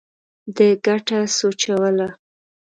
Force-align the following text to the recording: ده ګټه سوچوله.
ده 0.55 0.67
ګټه 0.85 1.19
سوچوله. 1.37 2.07